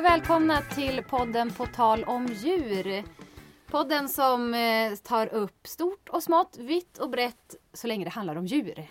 [0.00, 3.04] Och välkomna till podden På tal om djur.
[3.70, 8.36] Podden som eh, tar upp stort och smått, vitt och brett så länge det handlar
[8.36, 8.86] om djur.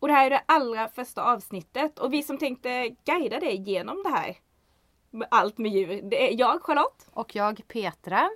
[0.00, 4.02] Och det här är det allra första avsnittet och vi som tänkte guida dig genom
[4.02, 4.36] det här.
[5.30, 6.00] Allt med djur.
[6.02, 7.06] Det är jag Charlotte.
[7.10, 8.30] Och jag Petra.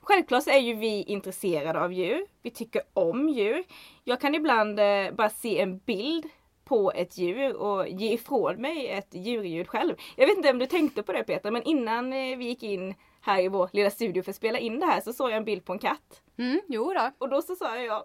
[0.00, 2.26] Självklart så är ju vi intresserade av djur.
[2.42, 3.64] Vi tycker om djur.
[4.04, 6.26] Jag kan ibland eh, bara se en bild
[6.68, 9.94] på ett djur och ge ifrån mig ett djurljud själv.
[10.16, 12.94] Jag vet inte om du tänkte på det Peter, men innan eh, vi gick in
[13.20, 15.44] här i vår lilla studio för att spela in det här så såg jag en
[15.44, 16.22] bild på en katt.
[16.38, 17.10] Mm, jo då.
[17.18, 18.04] Och då så sa jag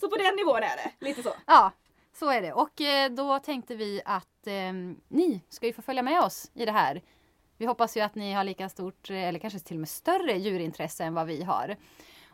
[0.00, 1.30] Så på den nivån är det, lite så.
[1.46, 1.72] Ja,
[2.12, 2.52] så är det.
[2.52, 4.72] Och eh, då tänkte vi att eh,
[5.08, 7.02] ni ska ju få följa med oss i det här.
[7.58, 10.32] Vi hoppas ju att ni har lika stort, eh, eller kanske till och med större
[10.32, 11.76] djurintresse än vad vi har.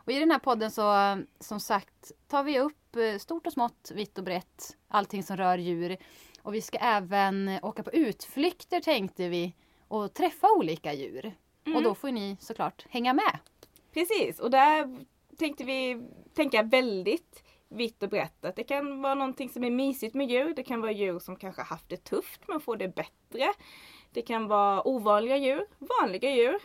[0.09, 0.93] Och i den här podden så,
[1.41, 5.59] som sagt, tar vi upp eh, stort och smått, vitt och brett, allting som rör
[5.59, 5.97] djur.
[6.43, 9.55] Och vi ska även åka på utflykter tänkte vi
[9.89, 11.35] och träffa olika djur.
[11.65, 11.77] Mm.
[11.77, 13.39] Och då får ni såklart hänga med.
[13.95, 14.99] Precis, och där
[15.39, 16.03] tänkte vi
[16.35, 18.45] tänka väldigt vitt och brett.
[18.45, 20.55] Att det kan vara någonting som är mysigt med djur.
[20.55, 23.53] Det kan vara djur som kanske haft det tufft men får det bättre.
[24.13, 26.59] Det kan vara ovanliga djur, vanliga djur.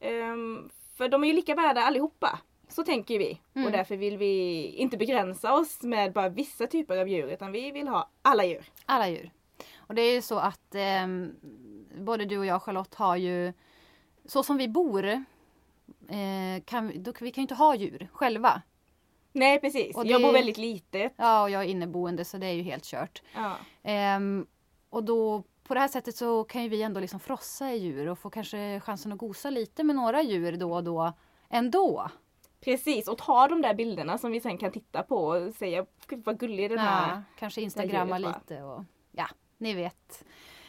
[0.00, 2.40] Um, för de är ju lika värda allihopa.
[2.68, 3.40] Så tänker vi.
[3.54, 3.66] Mm.
[3.66, 7.70] Och därför vill vi inte begränsa oss med bara vissa typer av djur utan vi
[7.70, 8.64] vill ha alla djur.
[8.86, 9.30] Alla djur.
[9.76, 11.06] Och det är ju så att eh,
[11.98, 13.52] både du och jag Charlotte har ju
[14.24, 15.06] så som vi bor
[16.08, 18.62] eh, kan, då, vi kan ju inte ha djur själva.
[19.32, 21.12] Nej precis, och det, jag bor väldigt litet.
[21.16, 23.22] Ja och jag är inneboende så det är ju helt kört.
[23.34, 23.56] Ja.
[23.90, 24.20] Eh,
[24.90, 28.08] och då på det här sättet så kan ju vi ändå liksom frossa i djur
[28.08, 31.12] och få kanske chansen att gosa lite med några djur då och då
[31.48, 32.10] ändå.
[32.64, 36.38] Precis och ta de där bilderna som vi sen kan titta på och säga vad
[36.38, 39.26] gullig den här ja, Kanske instagramma lite och ja,
[39.58, 40.24] ni vet.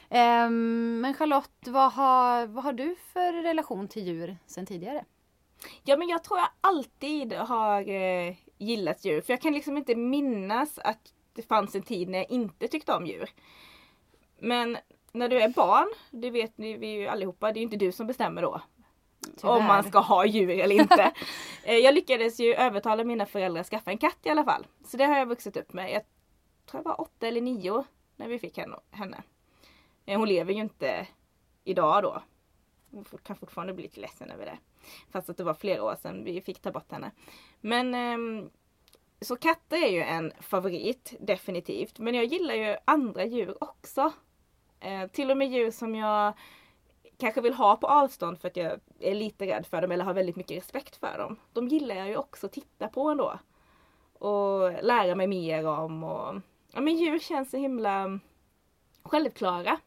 [0.10, 5.06] Um, men Charlotte, vad har, vad har du för relation till djur sen tidigare?
[5.84, 9.96] Ja men jag tror jag alltid har eh, gillat djur för jag kan liksom inte
[9.96, 13.30] minnas att det fanns en tid när jag inte tyckte om djur.
[14.40, 14.78] Men
[15.12, 18.08] när du är barn, det vet vi ju allihopa, det är ju inte du som
[18.08, 18.62] bestämmer då
[19.38, 19.54] Tyvärr.
[19.54, 21.12] om man ska ha djur eller inte.
[21.68, 24.68] Eh, jag lyckades ju övertala mina föräldrar att skaffa en katt i alla fall.
[24.86, 25.92] Så det har jag vuxit upp med.
[25.92, 26.02] Jag
[26.66, 27.84] tror jag var åtta eller nio
[28.16, 28.58] när vi fick
[28.92, 29.24] henne.
[30.06, 31.08] Eh, hon lever ju inte
[31.64, 32.22] idag då.
[32.92, 34.58] Hon kan fortfarande bli lite ledsen över det.
[35.12, 37.12] Fast att det var flera år sedan vi fick ta bort henne.
[37.62, 38.50] Men ehm,
[39.22, 42.00] så katter är ju en favorit definitivt.
[42.00, 44.14] Men jag gillar ju andra djur också.
[44.80, 46.34] Eh, till och med djur som jag
[47.18, 50.14] kanske vill ha på avstånd för att jag är lite rädd för dem eller har
[50.14, 51.40] väldigt mycket respekt för dem.
[51.54, 53.40] De gillar jag ju också att titta på ändå.
[54.20, 56.04] Och lära mig mer om.
[56.04, 58.20] Och, ja, men djur känns så himla
[59.04, 59.80] självklara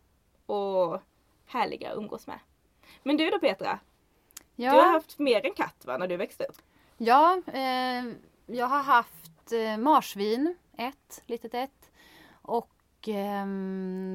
[0.47, 1.01] och
[1.47, 2.39] härliga att umgås med.
[3.03, 3.79] Men du då Petra?
[4.57, 4.73] Ja.
[4.73, 6.57] Du har haft mer än katt va, när du växte upp?
[6.97, 8.05] Ja, eh,
[8.47, 11.91] jag har haft eh, marsvin, ett, litet ett.
[12.43, 13.47] Och eh,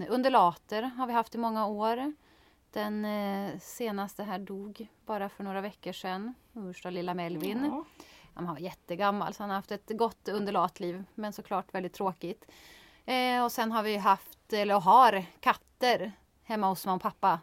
[0.09, 2.13] undulater har vi haft i många år.
[2.73, 6.33] Den eh, senaste här dog bara för några veckor sedan.
[6.53, 7.65] Ursta lilla Melvin.
[7.65, 7.85] Ja.
[8.33, 12.45] Han var jättegammal så han har haft ett gott underlatliv men såklart väldigt tråkigt.
[13.05, 16.11] Eh, och sen har vi haft, eller har, katter
[16.43, 17.39] hemma hos mamma och pappa.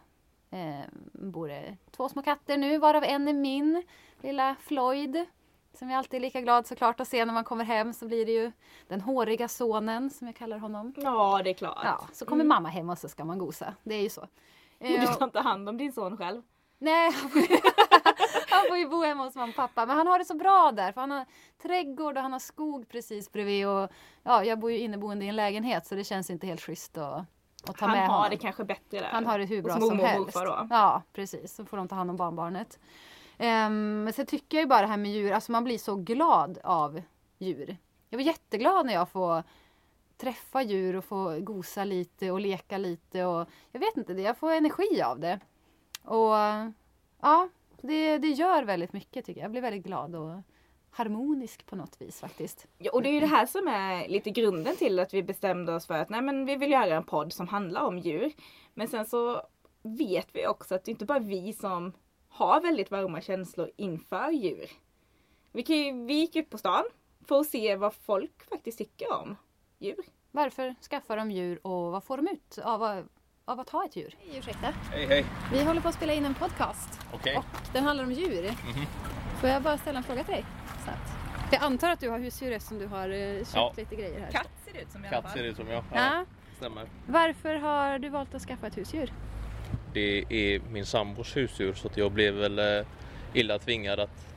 [0.49, 3.83] Eh, bor två små katter nu varav en är min
[4.21, 5.25] lilla Floyd.
[5.73, 8.25] Som jag alltid är lika glad såklart att se när man kommer hem så blir
[8.25, 8.51] det ju
[8.87, 10.93] den håriga sonen som jag kallar honom.
[10.97, 11.79] Ja det är klart.
[11.83, 12.47] Ja, så kommer mm.
[12.47, 13.73] mamma hem och så ska man gosa.
[13.83, 14.27] Det är ju så.
[14.81, 16.41] Du tar inte hand om din son själv?
[16.77, 17.11] Nej,
[18.49, 19.85] han får ju bo hemma hos mamma och pappa.
[19.85, 21.25] Men han har det så bra där för han har
[21.61, 23.67] trädgård och han har skog precis bredvid.
[23.67, 23.89] Och,
[24.23, 27.25] ja, jag bor ju inneboende i en lägenhet så det känns inte helt schysst att,
[27.69, 28.13] att ta han med honom.
[28.13, 29.09] Han har det kanske bättre där.
[29.11, 30.33] Han har det hur bra som helst.
[30.33, 30.67] Då.
[30.69, 31.55] Ja, precis.
[31.55, 32.79] Så får de ta hand om barnbarnet.
[33.39, 35.95] Um, men sen tycker jag ju bara det här med djur, alltså man blir så
[35.95, 37.01] glad av
[37.37, 37.77] djur.
[38.09, 39.43] Jag var jätteglad när jag får
[40.21, 44.51] träffa djur och få gosa lite och leka lite och jag vet inte, jag får
[44.51, 45.39] energi av det.
[46.03, 46.35] Och
[47.21, 47.49] ja,
[47.81, 49.45] det, det gör väldigt mycket tycker jag.
[49.45, 50.41] Jag blir väldigt glad och
[50.91, 52.67] harmonisk på något vis faktiskt.
[52.77, 55.75] Ja, och det är ju det här som är lite grunden till att vi bestämde
[55.75, 58.33] oss för att nej men vi vill göra en podd som handlar om djur.
[58.73, 59.41] Men sen så
[59.81, 61.93] vet vi också att det inte bara är vi som
[62.29, 64.71] har väldigt varma känslor inför djur.
[65.51, 66.83] Vi, kan vi gick ut på stan
[67.27, 69.35] för att se vad folk faktiskt tycker om
[69.81, 70.05] djur.
[70.31, 73.07] Varför skaffar de djur och vad får de ut av,
[73.45, 74.15] av att ha ett djur?
[74.19, 74.73] Hej, ursäkta.
[74.91, 75.25] Hej, hej.
[75.53, 76.99] Vi håller på att spela in en podcast.
[77.13, 77.35] Okay.
[77.35, 78.39] Och den handlar om djur.
[78.39, 78.85] Mm -hmm.
[79.39, 80.45] Får jag bara ställa en fråga till dig?
[80.83, 81.11] Snabbt.
[81.51, 83.73] Jag antar att du har husdjur eftersom du har eh, köpt ja.
[83.77, 84.31] lite grejer här.
[84.31, 85.23] Katt ser det ut som i alla fall.
[85.23, 85.83] Katt ser det ut som, ja.
[85.93, 86.25] ja.
[86.57, 86.87] stämmer.
[87.07, 89.13] Varför har du valt att skaffa ett husdjur?
[89.93, 92.85] Det är min sambos husdjur så att jag blev väl eh,
[93.33, 94.35] illa tvingad att,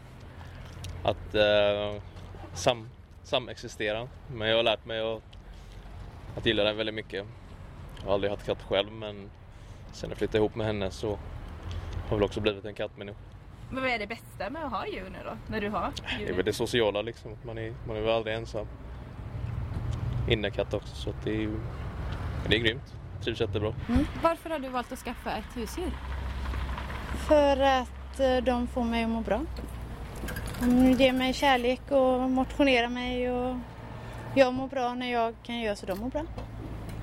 [1.04, 2.02] att eh,
[2.54, 2.88] sam,
[3.24, 4.08] samexistera.
[4.34, 5.22] Men jag har lärt mig att,
[6.36, 7.26] att gilla den väldigt mycket.
[8.00, 9.30] Jag har aldrig haft katt själv men
[9.92, 11.18] sen jag flyttade ihop med henne så har
[12.10, 13.18] jag väl också blivit en kattmänniska.
[13.70, 15.36] Men vad är det bästa med att ha djur nu då?
[15.46, 16.36] När du har Det är djur?
[16.36, 17.36] väl det sociala liksom.
[17.42, 18.66] Man är, man är väl aldrig ensam.
[20.28, 21.60] Innekatt också så att det är ju
[22.48, 22.94] det är grymt.
[23.22, 23.74] Trivs jättebra.
[24.22, 25.90] Varför har du valt att skaffa ett husdjur?
[27.28, 29.40] För att eh, de får mig att må bra.
[30.60, 33.56] De ger mig kärlek och motionerar mig och
[34.34, 36.22] jag mår bra när jag kan göra så de mår bra.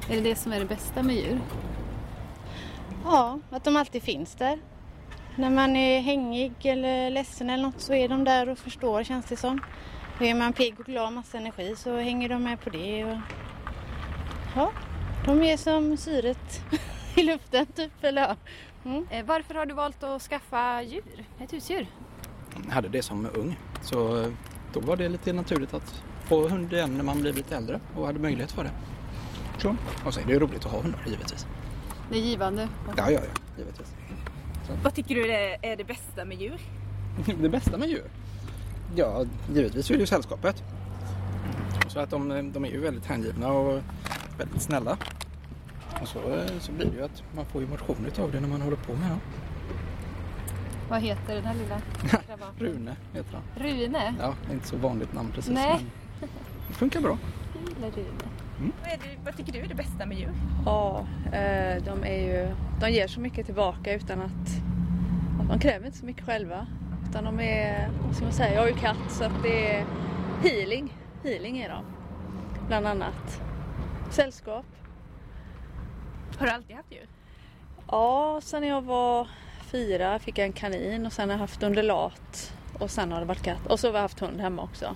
[0.09, 1.39] Är det det som är det bästa med djur?
[3.03, 4.59] Ja, att de alltid finns där.
[5.35, 9.25] När man är hängig eller ledsen eller något så är de där och förstår känns
[9.25, 9.61] det som.
[10.15, 13.05] Och är man pigg och glad och massa energi så hänger de med på det.
[13.05, 13.17] Och...
[14.55, 14.71] Ja,
[15.25, 16.61] de är som syret
[17.15, 18.03] i luften typ.
[18.03, 18.35] Eller ja.
[19.11, 21.25] Eh, Varför har du valt att skaffa djur?
[21.39, 21.87] Ett husdjur?
[22.69, 23.59] Hade det som ung.
[23.81, 24.27] Så eh,
[24.73, 28.05] då var det lite naturligt att få hund igen när man blir lite äldre och
[28.05, 28.71] hade möjlighet för det.
[29.57, 29.75] Så.
[30.05, 31.45] Och sen är det ju roligt att ha hundar givetvis.
[32.11, 32.67] Det är givande.
[32.87, 33.21] Ja, ja, ja,
[33.57, 33.93] givetvis.
[34.83, 36.61] Vad tycker du är är det bästa med djur?
[37.41, 38.09] Det bästa med djur?
[38.95, 40.63] Ja, givetvis är det ju sällskapet.
[41.87, 43.81] Så att de, de är ju väldigt hängivna och
[44.37, 44.97] väldigt snälla.
[46.01, 48.47] Och så, eh, så blir det ju att man får ju motion utav det när
[48.47, 49.19] man håller på med dem.
[50.91, 51.81] Vad heter den här lilla
[52.27, 52.55] krabaten?
[52.59, 53.43] Rune heter han.
[53.55, 54.13] Rune?
[54.19, 55.53] Ja, det är inte så vanligt namn precis.
[55.53, 55.85] Nej.
[56.19, 56.29] Men
[56.67, 57.17] det funkar bra.
[57.65, 58.07] Lilla Rune.
[58.81, 60.33] Vad, är det, vad tycker du är det bästa med djur?
[60.65, 64.31] Ja, eh, de är ju, de ger så mycket tillbaka utan att,
[65.41, 66.67] att de kräver inte så mycket själva.
[67.09, 69.85] Utan de är, vad ska man säga, jag har ju katt så att det är
[70.43, 70.97] healing.
[71.23, 71.85] Healing är de.
[72.67, 73.41] Bland annat.
[74.09, 74.65] Sällskap.
[76.37, 77.07] Har du alltid haft djur?
[77.87, 79.27] Ja, sen jag var
[79.71, 82.53] fyra fick jag en kanin och sen har jag haft undulat.
[82.79, 83.67] Och sen har det varit katt.
[83.67, 84.95] Och så har vi haft hund hemma också.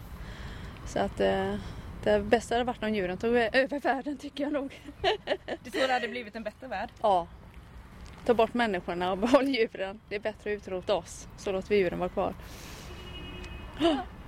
[0.88, 1.56] Så att eh,
[2.04, 4.82] det bästa hade varit om djuren tog över världen tycker jag nog.
[5.64, 6.90] Du tror det hade blivit en bättre värld?
[7.02, 7.28] Ja.
[8.26, 10.00] Ta bort människorna och behåll djuren.
[10.10, 11.28] Det är bättre att utrota oss.
[11.38, 12.34] Så låter vi djuren vara kvar.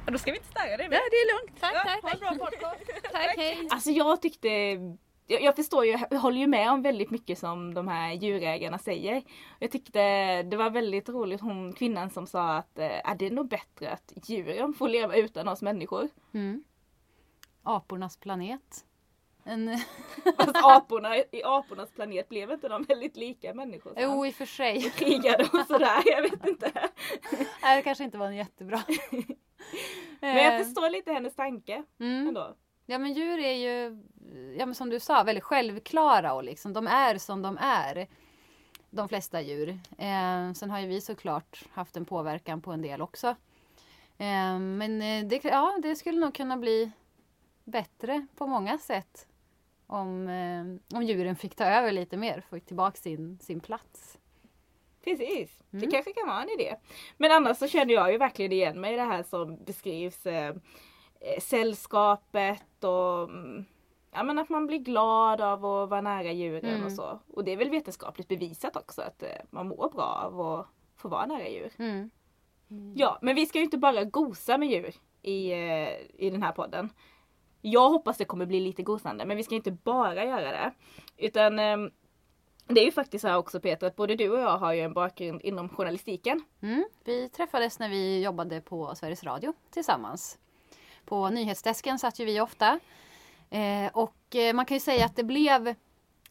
[0.05, 1.59] Och då ska vi inte störa dig Nej, det är lugnt.
[1.61, 2.01] Tack, Ja, tack.
[2.03, 3.03] ha en bra podcast.
[3.11, 3.67] Tack, hej.
[3.71, 4.47] Alltså jag tyckte
[5.27, 8.77] jag, jag förstår ju, jag håller ju med om väldigt mycket som de här djurägarna
[8.77, 9.23] säger.
[9.59, 9.99] Jag tyckte
[10.43, 14.13] det var väldigt roligt hon kvinnan som sa att eh, det är nog bättre att
[14.29, 16.09] djuren får leva utan oss människor.
[16.33, 16.63] Mm.
[17.63, 18.85] Apornas planet.
[19.43, 19.77] En...
[20.37, 23.89] Fast aporna, i apornas planet blev inte de väldigt lika människor?
[23.89, 24.01] så?
[24.01, 24.81] jo, i och för sig.
[24.81, 26.71] Krigade och sådär, jag vet inte.
[27.61, 28.83] Nej, det kanske inte var en jättebra.
[30.19, 32.27] Men jag Eh, förstår lite hennes tanke mm.
[32.27, 32.55] ändå.
[32.89, 33.97] Ja men djur är ju,
[34.57, 38.07] ja men som du sa, väldigt självklara och liksom de är som de är.
[38.89, 39.69] De flesta djur.
[39.97, 43.27] Eh, sen har ju vi såklart haft en påverkan på en del också.
[44.17, 46.91] Eh, men eh, det, ja, det skulle nog kunna bli
[47.63, 49.27] bättre på många sätt.
[49.87, 54.17] Om, eh, om djuren fick ta över lite mer, fick tillbaka sin, sin plats.
[55.03, 55.91] Precis, det Mm.
[55.91, 56.75] kanske kan vara en idé.
[57.17, 60.55] Men annars så känner jag ju verkligen igen mig i det här som beskrivs eh,
[61.39, 63.65] sällskapet och mm,
[64.11, 66.85] ja, men att man blir glad av att vara nära djuren Mm.
[66.85, 67.19] och så.
[67.33, 71.07] Och det är väl vetenskapligt bevisat också att eh, man mår bra av att få
[71.07, 71.71] vara nära djur.
[71.79, 72.09] Mm.
[72.95, 76.51] Ja, men vi ska ju inte bara gosa med djur i, eh, i den här
[76.51, 76.89] podden.
[77.61, 80.71] Jag hoppas det kommer bli lite gosande, men vi ska inte bara göra det.
[81.17, 81.91] Utan ehm,
[82.67, 84.81] det är ju faktiskt så här också Peter, att både du och jag har ju
[84.81, 86.41] en bakgrund inom journalistiken.
[86.61, 86.85] Mm.
[87.03, 90.39] Vi träffades när vi jobbade på Sveriges Radio tillsammans.
[91.07, 92.79] På nyhetsdesken satt ju vi ofta.
[93.49, 95.75] Eh, och eh, man kan ju säga att det blev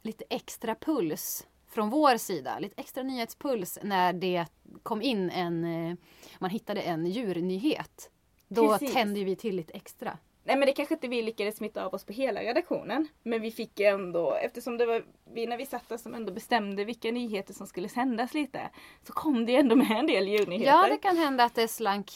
[0.02, 2.59] lite extra puls från vår sida.
[2.59, 4.47] Lite extra nyhetspuls när det
[4.83, 5.97] kom in en, eh,
[6.38, 8.11] man hittade en djurnyhet.
[8.49, 8.95] Då Precis.
[8.95, 10.18] tände vi till lite extra.
[10.45, 13.09] Nej men det kanske inte vi lyckades smitta av oss på hela redaktionen.
[13.23, 15.04] Men vi fick ändå, eftersom det var
[15.35, 18.71] vi när vi satt där som ändå bestämde vilka nyheter som skulle sändas lite.
[19.06, 20.73] Så kom det ändå med en del djurnyheter.
[20.73, 22.11] Ja, det kan hända att det slank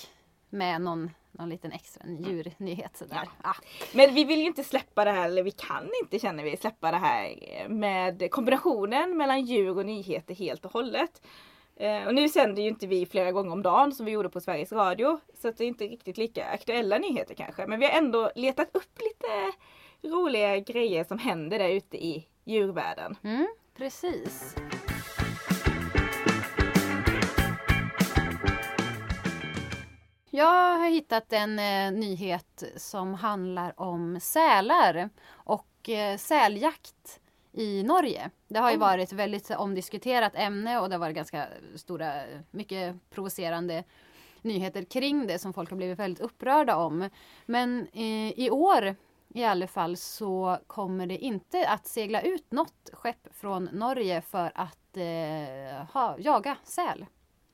[0.51, 2.97] med någon, någon liten extra djurnyhet.
[2.97, 3.29] Sådär.
[3.43, 3.55] Ah.
[3.95, 6.91] Men vi vill ju inte släppa det här, eller vi kan inte känner vi släppa
[6.91, 7.35] det här
[7.69, 11.23] med kombinationen mellan djur och nyheter helt och hållet.
[11.77, 14.41] Eh, Och nu sänder ju inte vi flera gånger om dagen som vi gjorde på
[14.41, 15.21] Sveriges Radio.
[15.43, 17.67] Så det är inte riktigt lika aktuella nyheter kanske.
[17.67, 19.53] Men vi har ändå letat upp lite
[20.15, 23.17] roliga grejer som händer där ute i djurvärlden.
[23.25, 24.57] Mm, precis.
[30.33, 37.21] Jag har hittat en eh, nyhet som handlar om sälar och eh, säljakt
[37.53, 38.31] i Norge.
[38.49, 38.81] Det har ju Oj.
[38.81, 42.13] varit ett väldigt omdiskuterat ämne och det har varit ganska stora,
[42.51, 43.85] mycket provocerande
[44.43, 47.09] nyheter kring det som folk har blivit väldigt upprörda om.
[47.47, 48.97] Men eh, i år
[49.35, 54.53] i alla fall så kommer det inte att segla ut något skepp från Norge för
[54.55, 57.07] att eh, ha, jaga säl.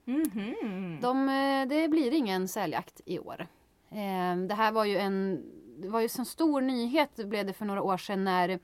[0.07, 0.99] Mhm.
[1.03, 3.47] De, eh, det blir ingen säljakt i år.
[3.91, 5.43] Ehm, det här var ju en
[5.79, 8.59] det var ju en stor nyhet blev det för några år sedan när,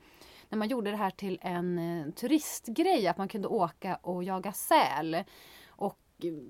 [0.49, 4.51] när man gjorde det här till en eh, turistgrej att man kunde åka och jaga
[4.51, 5.23] säl.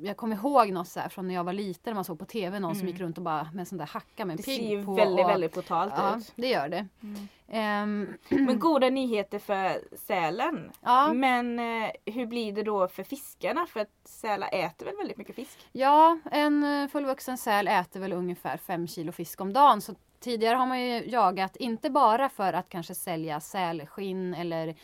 [0.01, 2.75] Jag kommer ihåg något så från när jag var liten man såg på tv någon
[2.75, 4.69] som gick runt och bara med en sån där hacka med en Det ser pigg
[4.71, 4.93] ju på.
[4.93, 6.31] väldigt, och, väldigt brutalt Ja, ut.
[6.35, 6.87] det gör det.
[7.47, 10.71] Ehm, Men goda nyheter för sälen.
[10.81, 11.13] ja.
[11.13, 13.65] Men eh, hur blir det då för fiskarna?
[13.65, 15.67] För att sälar äter väl väldigt mycket fisk?
[15.71, 19.81] Ja, en eh, fullvuxen säl äter väl ungefär 5 kilo fisk om dagen.
[19.81, 24.75] Så tidigare har man ju jagat, inte bara för att kanske sälja sälskinn eller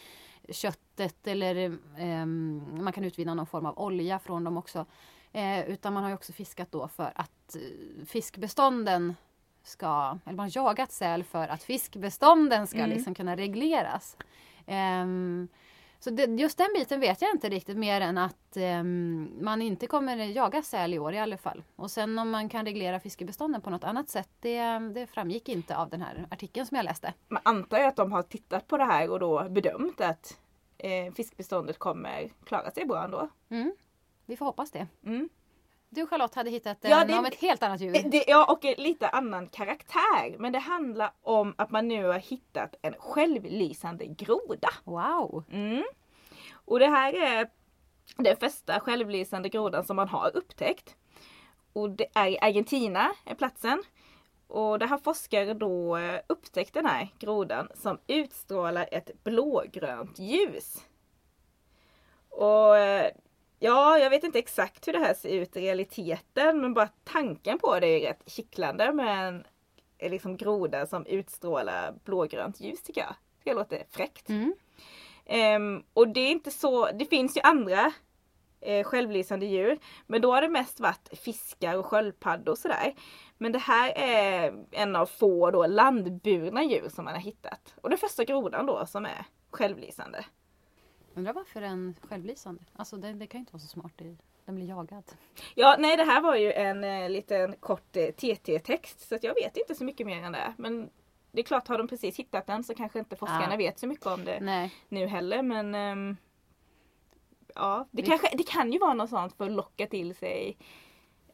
[0.51, 4.85] köttet eller ehm, man kan utvinna någon form av olja från dem också.
[5.31, 9.15] Eh, utan man har också fiskat då för att eh, fiskbestånden
[9.63, 12.89] ska, eller man har jagat säl för att fiskbestånden ska Mm.
[12.89, 14.17] liksom kunna regleras.
[15.99, 19.87] Så det, just den biten vet jag inte riktigt mer än att ehm, man inte
[19.87, 21.63] kommer jaga säl i år i alla fall.
[21.75, 25.77] Och sen om man kan reglera fiskebestånden på något annat sätt det, det framgick inte
[25.77, 27.13] av den här artikeln som jag läste.
[27.27, 30.37] Man antar ju att de har tittat på det här och då bedömt att
[30.77, 33.29] eh, fiskbeståndet kommer klara sig bra ändå.
[33.49, 33.73] Mm.
[34.25, 34.87] Vi får hoppas det.
[35.05, 35.29] Mm.
[35.89, 37.95] Du Charlotte hade hittat Ja, det- av ett helt annat djur.
[37.95, 40.35] Eh, Det, ja, och en lite annan karaktär.
[40.39, 44.69] Men det handlar om att man nu har hittat en självlysande groda.
[44.83, 45.43] Wow!
[45.51, 45.83] Mm.
[46.51, 47.49] Och det här är
[48.17, 50.95] den första självlysande grodan som man har upptäckt.
[51.73, 53.83] Och det är i Argentina, är platsen.
[54.47, 60.85] Och där har forskare då eh, upptäckt den här grodan som utstrålar ett blågrönt ljus.
[62.29, 63.11] Och eh,
[63.59, 67.59] ja, jag vet inte exakt hur det här ser ut i realiteten men bara tanken
[67.59, 69.45] på det är rätt kittlande med en
[69.97, 73.15] eh, liksom groda som utstrålar blågrönt ljus tycker jag.
[73.43, 74.29] Det låter fräckt.
[74.29, 74.53] Mm.
[75.25, 77.93] Ehm, och det är inte så, det finns ju andra
[78.61, 79.79] eh, självlysande djur.
[80.07, 82.93] Men då har det mest varit fiskar och sköldpaddor och sådär.
[83.37, 87.75] Men det här är en av få då landburna djur som man har hittat.
[87.81, 90.25] Och den första grodan då som är självlysande.
[91.13, 92.61] Undrar varför en självlysande?
[92.75, 93.91] Alltså det, det kan ju inte vara så smart.
[93.95, 95.03] Det, den blir jagad.
[95.55, 99.57] Ja, nej det här var ju en eh, liten kort eh, TT-text så jag vet
[99.57, 100.53] inte så mycket mer än det.
[100.57, 100.89] Men
[101.31, 103.57] det är klart, har de precis hittat den så kanske inte forskarna Ja.
[103.57, 104.39] vet så mycket om det.
[104.41, 104.73] Nej.
[104.89, 106.17] nu heller men ehm,
[107.55, 110.57] Ja, det, Vi- kanske, det kan ju vara något sånt för att locka till sig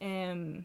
[0.00, 0.64] um,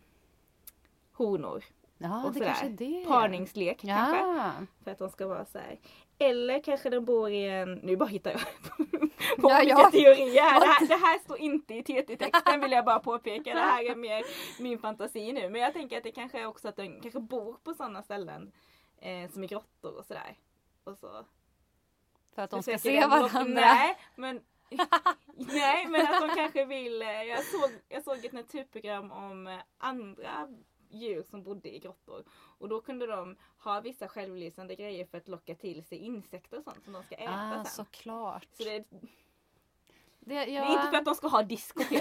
[1.13, 1.63] honor.
[2.03, 2.53] Ja, och det sådär.
[2.61, 3.05] kanske är.
[3.05, 4.17] Parningslek kanske.
[4.17, 4.51] Ja.
[4.83, 5.79] För att de ska vara så här.
[6.19, 8.39] Eller kanske den bor i en, nu bara hittar jag
[9.41, 9.91] på Ja, olika ja.
[9.91, 10.41] teorier.
[10.41, 10.59] här.
[10.59, 13.53] Det, här, det här står inte i TT-texten vill jag bara påpeka.
[13.53, 14.23] Det här är mer
[14.59, 15.49] min fantasi nu.
[15.49, 18.51] Men jag tänker att det kanske är också att den kanske bor på sådana ställen
[19.01, 20.35] eh, som i grottor och sådär.
[20.83, 21.25] Och så
[22.35, 23.61] För att de ska se varandra.
[23.61, 24.41] Nej, men
[25.35, 29.57] Nej men att de kanske vill, eh, jag såg, jag såg ett naturprogram om eh,
[29.77, 30.47] andra
[30.91, 32.23] djur som bodde i grottor.
[32.57, 36.63] Och då kunde de ha vissa självlysande grejer för att locka till sig insekter och
[36.63, 37.85] sånt som de ska äta Ah, sen.
[37.85, 38.47] såklart.
[38.51, 38.83] Så det,
[40.19, 41.83] Det, det ja, är inte för att de ska ha disco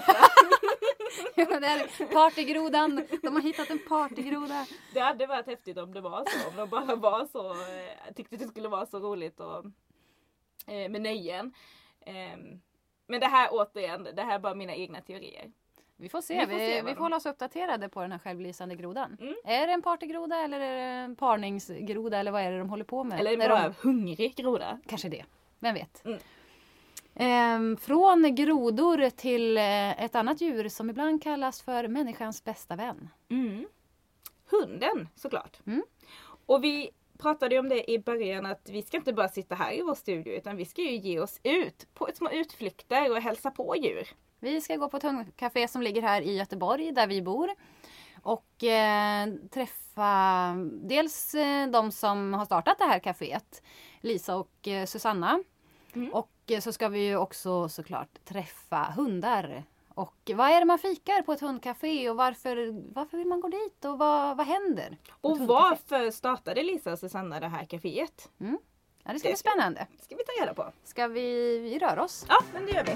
[1.36, 3.06] ja, det är partygrodan.
[3.22, 4.66] De har hittat en partygroda.
[4.94, 6.48] Det hade varit häftigt om det var så.
[6.50, 9.64] Om de bara var så, eh, tyckte det skulle vara så roligt och,
[10.66, 11.54] eh, med nöjen.
[12.00, 12.60] Ehm,
[13.06, 15.52] men det här återigen, det här är bara mina egna teorier.
[16.00, 16.34] Vi får se.
[16.34, 19.16] Vi Vi får se vi, de- får hålla oss uppdaterade på den här självlysande grodan.
[19.20, 19.34] Mm.
[19.44, 22.84] Är det en partygroda eller är det en parningsgroda eller vad är det de håller
[22.84, 23.20] på med?
[23.20, 24.78] Eller När bara de, hungrig groda.
[24.86, 25.24] kanske det.
[25.58, 26.04] Vem vet?
[26.04, 26.18] Mm.
[27.14, 33.08] Ehm, från grodor till eh, ett annat djur som ibland kallas för människans bästa vän.
[33.28, 33.66] Mm.
[34.50, 35.58] Hunden såklart.
[35.66, 35.82] Mm.
[36.46, 39.82] Och vi pratade om det i början att vi ska inte bara sitta här i
[39.82, 43.76] vår studio utan vi ska ju ge oss ut på små utflykter och hälsa på
[43.76, 44.08] djur.
[44.40, 47.50] Vi ska gå på ett hundcafé som ligger här i Göteborg där vi bor.
[48.22, 53.62] Och eh, träffa dels eh, de som har startat det här kaféet.
[54.00, 55.42] Lisa och eh, Susanna.
[55.94, 56.12] Mm.
[56.12, 59.64] Och eh, så ska vi ju också såklart träffa hundar.
[59.94, 62.56] Och vad är det man fikar på ett hundcafé och varför,
[62.94, 64.96] varför vill man gå dit och vad, vad händer?
[65.20, 68.28] Och varför startade Lisa och Susanna det här kaféet?
[68.38, 68.46] Ja,
[69.12, 69.86] det ska Det bli ska- spännande.
[70.00, 70.72] ska vi ta reda på.
[70.84, 72.24] Ska vi, vi röra oss?
[72.28, 72.92] Ja, men det gör vi.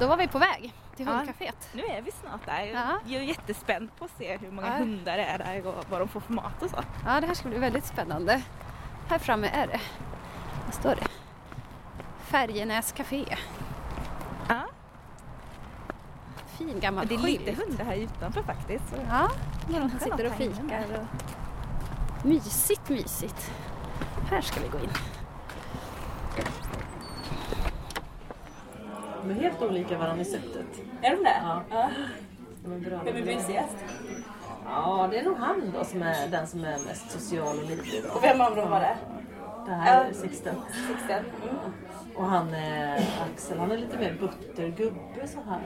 [0.00, 1.12] Då var vi på väg till Ja.
[1.12, 1.68] hundcaféet.
[1.72, 2.64] Nu är vi snart där.
[2.64, 2.98] Ja.
[3.06, 4.72] Jag är jättespänd på att se hur många Ja.
[4.74, 6.76] hundar det är där och vad de får för mat och så.
[7.06, 8.42] Ja, det här ska bli väldigt spännande.
[9.08, 9.80] Här framme är det.
[10.64, 11.06] Vad står det?
[12.20, 13.36] Färjenäs café.
[14.48, 14.60] Ja.
[16.46, 17.40] Fin gammal Det är skylt.
[17.46, 18.94] lite hundar här utanför faktiskt.
[19.08, 19.28] Ja,
[19.68, 20.84] de sitter och fikar.
[21.00, 22.26] Och...
[22.26, 23.50] Mysigt, mysigt.
[24.30, 24.90] Här ska vi gå in.
[29.22, 30.66] De är helt olika varandra i sättet.
[31.02, 31.42] Är de det?
[31.70, 31.90] Ja.
[32.64, 33.00] De är bra.
[33.04, 33.76] Vem är mysigast?
[34.64, 38.04] Ja, det är nog han då som är den som är mest social och livlig.
[38.14, 38.96] Och vem av dem var det?
[39.66, 40.12] Det här är.
[40.12, 40.54] Sixten.
[40.88, 41.24] Sixten.
[42.16, 45.60] Och han är Axel, han är lite mer buttergubbe så här.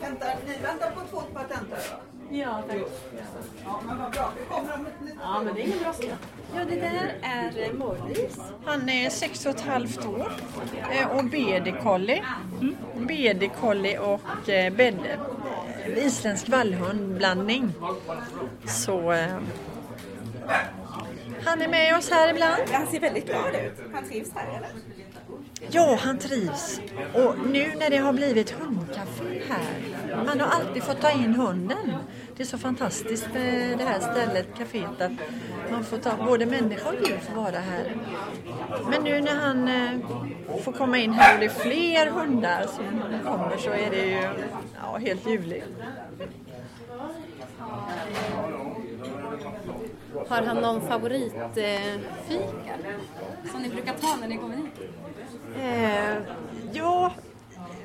[0.00, 2.13] Väntar, ni väntar på två patenter då?
[2.30, 2.78] Ja, tack.
[3.64, 4.32] Ja, men vad bra.
[4.38, 6.16] Vi kommer om ett litet Ja, men det är ingen brådska.
[6.56, 8.38] Ja, det där är Morris.
[8.64, 10.32] Han är sex och ett halvt år
[10.90, 12.22] eh, och BD collie.
[12.94, 14.98] BD collie och eh, bed,
[15.84, 17.72] eh, isländsk vallhundblandning.
[18.66, 19.36] Så eh,
[21.44, 22.62] han är med oss här ibland.
[22.72, 23.72] Han ser väldigt glad ut.
[23.94, 24.68] Han trivs här eller?
[25.70, 26.80] Ja, han trivs.
[27.14, 29.74] Och nu när det har blivit hundcafé här.
[30.16, 31.94] Man har alltid fått ta in hunden.
[32.36, 35.12] Det är så fantastiskt med det här stället, kaféet, att
[35.70, 37.96] man får ta, både människa och djur får vara här.
[38.90, 42.84] Men nu när han eh, får komma in här och det är fler hundar som
[43.24, 44.22] kommer så är det ju
[44.82, 45.66] ja, helt ljuvligt.
[50.28, 52.00] Har han någon favoritfika eh,
[53.52, 54.90] som ni brukar ta när ni kommer hit?
[55.58, 56.16] Eh,
[56.72, 57.12] ja,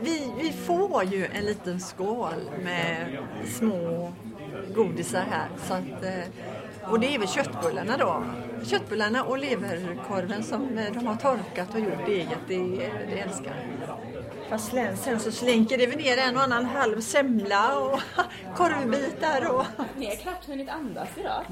[0.02, 3.18] vi, vi får ju en liten skål med
[3.58, 4.14] små
[4.76, 5.48] godisar här.
[5.68, 8.24] Så att, eh, och det är väl köttbullarna då.
[8.66, 12.58] Köttbullarna och leverkorven som eh, de har torkat och gjort eget, det,
[13.10, 13.66] det älskar.
[14.50, 14.72] Fast
[15.04, 18.00] sen- så slinker det väl ner en och annan halv semla och
[18.56, 19.66] korvbitar och
[19.98, 21.44] Ni har knappt hunnit andas idag.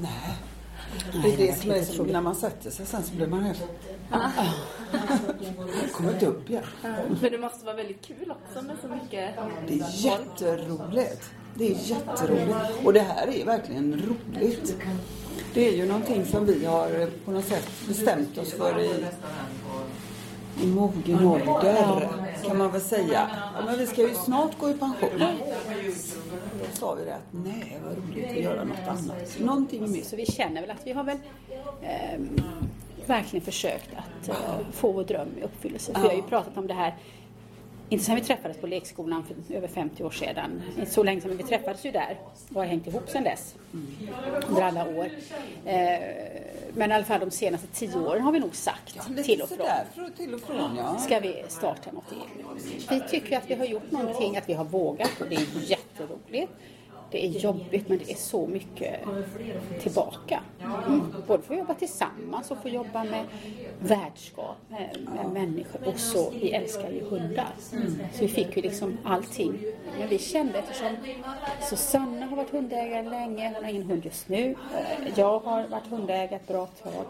[1.22, 3.62] Det är det som är så, när man sätter sig sen så blir man helt...
[5.92, 6.64] kommer inte upp igen.
[7.20, 9.34] Men det måste vara väldigt kul också med så mycket
[9.66, 11.30] Det är jätteroligt.
[11.54, 12.84] Det är jätteroligt.
[12.84, 14.76] Och det här är verkligen roligt.
[15.54, 19.04] Det är ju någonting som vi har eh, på något sätt bestämt oss för i,
[20.62, 22.08] i mogen ålder,
[22.46, 23.30] kan man väl säga.
[23.54, 25.22] Ja, men vi ska ju snart gå i pension.
[26.60, 29.38] Då sa vi det att nej, vad roligt att göra något annat.
[29.40, 30.02] Någonting mer.
[30.02, 31.18] Så vi känner väl att vi har väl
[31.82, 32.20] eh,
[33.06, 34.34] verkligen försökt att eh,
[34.72, 35.92] få vår dröm i uppfyllelse.
[35.94, 36.96] För vi har ju pratat om det här,
[37.88, 41.28] inte sedan vi träffades på lekskolan för över 50 år sedan, inte så länge sedan,
[41.28, 43.54] men vi träffades ju där och har hängt ihop sedan dess.
[44.48, 45.10] Under alla år.
[45.64, 46.00] Eh,
[46.74, 48.92] men i alla fall de senaste tio åren har vi nog sagt
[49.24, 49.58] till och från.
[49.58, 49.84] sådär,
[50.16, 50.98] till och från ja.
[50.98, 52.90] Ska vi starta något eget?
[52.90, 56.52] Vi tycker att vi har gjort någonting, att vi har vågat och det är jätteroligt.
[57.10, 59.00] Det är jobbigt men det är så mycket
[59.80, 60.40] tillbaka.
[60.86, 61.14] Mm.
[61.26, 63.24] Både få jobba tillsammans och få jobba med
[63.80, 67.52] värdskap, med, med människor och så, vi älskar ju hundar.
[68.12, 69.58] Så vi fick ju liksom allting.
[69.98, 70.96] Men vi kände eftersom
[71.70, 74.56] Susanna har varit hundägare länge, hon har ingen hund just nu.
[75.14, 77.04] Jag har varit hundägare ett bra tag.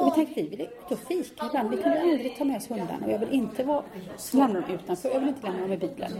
[0.00, 1.70] Och vi tänkte vi ville ut och fika ibland.
[1.70, 3.84] Vi kunde aldrig ta med oss hundarna och jag vill inte vara,
[4.32, 6.12] lämna dem utanför, jag vill inte lämna dem i bilen.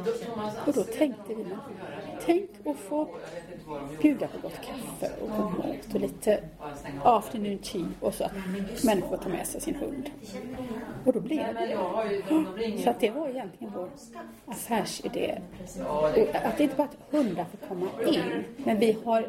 [0.66, 1.44] Och då tänkte vi,
[2.26, 3.08] tänk att få
[4.03, 6.40] bjuda på gott kaffe och god mat och lite
[7.05, 8.33] afternoon tea och så att
[8.85, 10.11] människor tar med sig sin hund.
[11.05, 12.83] Och då blev det det.
[12.83, 13.88] Så att det var egentligen vår
[14.47, 15.38] affärsidé.
[15.88, 19.27] Och att det inte bara att hundar får komma in, men vi har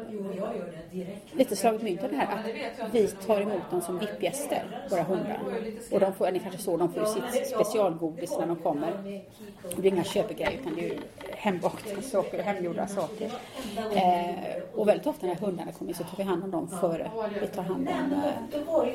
[1.32, 2.38] lite slagit mynt av det här
[2.78, 5.40] att vi tar emot dem som VIP-gäster, våra hundar.
[5.90, 9.22] Och de får, ni kanske såg, de får ju sitt specialgodis när de kommer.
[9.76, 10.98] Det är inga köpegrejer utan det är ju
[11.30, 13.30] hembakta saker och hemgjorda saker.
[13.92, 17.10] Eh, och väldigt ofta när hundarna kommer in så tar vi hand om dem före
[17.40, 18.88] vi tar hand om eh,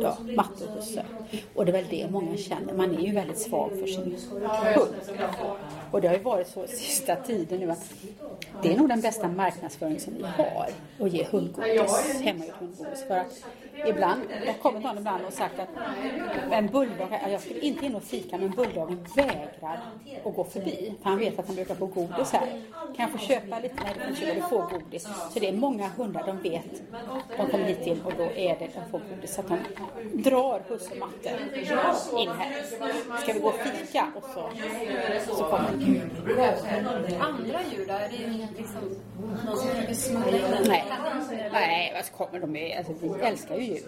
[0.00, 1.04] ja, matte och husse.
[1.54, 4.16] Och det är väl det många känner, man är ju väldigt svag för sin
[4.74, 4.94] hund.
[5.90, 7.92] Och det har ju varit så sista tiden nu att
[8.62, 10.68] det är nog den bästa marknadsföring som vi har
[11.00, 13.04] att ge hundgodis, hemmagjort hundgodis.
[13.08, 13.44] För att
[13.86, 15.68] ibland, jag har kommit någon ibland och sagt att
[16.50, 19.80] en bulldog, jag skulle inte in och fika men bulldoggen vägrar
[20.24, 20.94] att gå förbi.
[21.02, 22.46] För han vet att han brukar få godis här.
[22.96, 23.74] Kan jag få köpa lite?
[23.84, 25.08] Nej, du kan köpa, du får godis.
[25.30, 26.82] Så det är många hundar, de vet,
[27.36, 29.34] de kommer hit in och då är det, de får godis.
[29.34, 29.58] Så att de
[30.30, 31.38] drar husse och matte
[32.18, 32.62] in här.
[33.22, 34.12] Ska vi gå och fika?
[34.16, 34.50] Och så,
[35.36, 36.00] så kommer de.
[37.20, 37.94] Andra djur då?
[37.94, 38.98] Är det liksom
[39.46, 40.84] någon som försöker smuggla in Nej,
[41.52, 43.84] nej vad så kommer de med, alltså, vi älskar ju djur.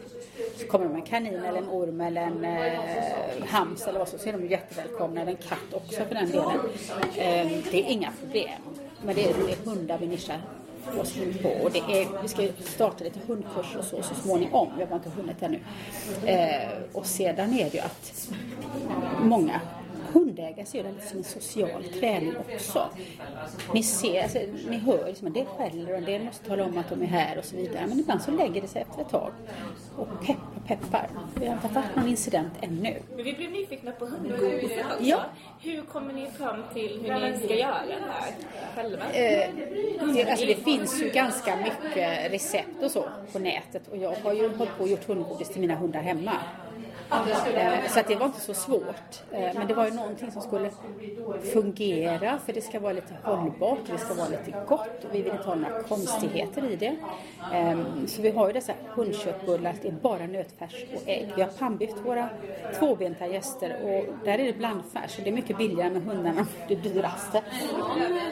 [0.57, 4.09] Så kommer de med en kanin eller en orm eller en eh, hams eller vad
[4.09, 5.21] så, så är de jättevälkomna.
[5.21, 6.61] Eller en katt också för den delen.
[7.16, 8.61] Eh, det är inga problem.
[9.05, 10.40] Men det är, det är hundar vi nischar
[11.01, 11.49] oss in på.
[11.49, 14.68] Och det är, vi ska ju starta lite hundkurser och så, så småningom.
[14.77, 15.61] Vi har bara inte hunnit ännu.
[16.27, 18.29] Eh, och sedan är det ju att
[19.23, 19.61] många
[20.12, 22.88] hundägare ser det lite som en social träning också.
[23.75, 26.79] Ni ser, alltså, ni hör liksom, en del skäller och en del måste tala om
[26.79, 27.87] att de är här och så vidare.
[27.87, 29.33] Men ibland så lägger det sig efter ett tag.
[29.96, 31.09] Och peppar, peppar.
[31.35, 33.03] Vi har inte haft någon incident ännu.
[33.16, 35.05] Men vi blev nyfikna på hundgodiset också.
[35.05, 35.20] Ja.
[35.61, 38.33] Hur kommer ni fram till hur ni ska göra det här
[38.75, 39.12] själva?
[39.12, 39.51] Eh,
[40.14, 44.33] det, alltså det finns ju ganska mycket recept och så på nätet och jag har
[44.33, 46.33] ju hållit på och gjort hundgodis till mina hundar hemma.
[47.88, 49.22] Så att det var inte så svårt.
[49.31, 50.70] Eh, Men det var ju någonting som skulle
[51.53, 55.33] fungera för det ska vara lite hållbart, det ska vara lite gott och vi vill
[55.33, 56.96] inte ha några konstigheter i det.
[57.53, 61.33] Eh, Så vi har ju dessa hundköttbullar, det är bara nötfärs och ägg.
[61.37, 62.29] Vi har pannbiff till våra
[62.79, 66.75] tvåbenta gäster och där är det blandfärs och det är mycket billigare med hundarna, det
[66.75, 67.42] dyraste.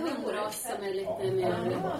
[0.01, 1.55] hundras som är lite mer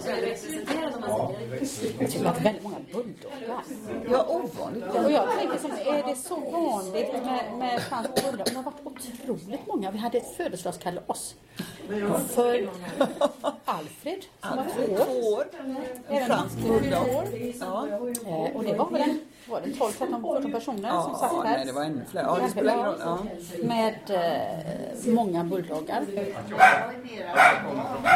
[0.07, 1.33] välrepresenterad om man
[1.67, 2.01] säger.
[2.01, 3.63] Jag tycker att väldigt många bulldoggar.
[4.11, 4.85] Ja, ovanligt.
[5.05, 8.47] Och jag tänker som, är det så vanligt med, med fransk bulldog?
[8.47, 9.91] Det har varit otroligt många.
[9.91, 11.35] Vi hade ett födelsedagskalas
[12.29, 12.69] för
[13.65, 14.93] Alfred som var två
[15.35, 15.45] år.
[16.09, 17.17] Även fransk han fyllde bulldog.
[17.17, 17.25] år.
[17.61, 17.87] Ja.
[18.49, 21.33] Eh, Och det var väl en, var det 12, 13, 14 personer Ja, som satt
[21.33, 21.43] här.
[21.57, 22.23] nej, det var ännu fler.
[22.23, 22.99] Ja, det spelar ingen roll.
[23.01, 23.19] Ja.
[23.65, 23.95] Med
[25.07, 26.03] eh, många bulldoggar.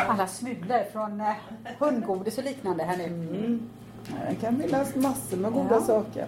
[0.09, 1.33] Alla smulor från eh,
[1.79, 3.61] hundgodis och liknande här nu.
[4.09, 6.27] Det kan finnas massor med goda saker.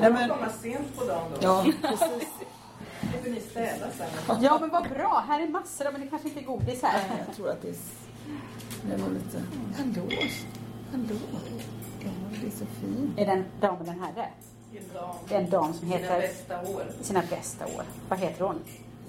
[0.00, 1.36] Nej, men, komma sent på dagen då.
[1.42, 2.28] ja, precis.
[3.00, 4.42] Då får ni städa sen.
[4.42, 7.04] Ja men vad bra, här är massor men det kanske inte är godis här.
[7.08, 7.74] Nej, Jag tror att det är,
[8.90, 9.42] det nog lite...
[9.78, 10.00] Ändå.
[10.94, 11.14] Ändå.
[12.00, 12.10] Ja,
[12.40, 13.18] det är så fint.
[13.18, 14.28] Är den damen den herre?
[15.28, 16.82] Det är en dam som heter bästa år.
[17.00, 17.82] sina bästa år.
[18.08, 18.60] Vad heter hon?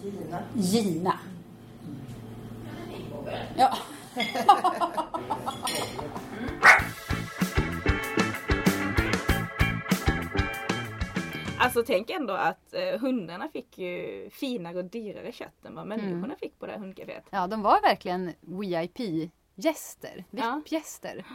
[0.01, 0.39] Gina.
[0.53, 1.13] Gina.
[3.55, 3.77] Ja.
[11.59, 16.35] Alltså tänk ändå att eh, hundarna fick ju finare och dyrare kött än vad människorna
[16.35, 17.23] fick på det här hundcaféet.
[17.29, 20.23] Ja, de var verkligen VIP-gäster.
[20.31, 20.55] Ja.
[20.65, 21.25] VIP-gäster.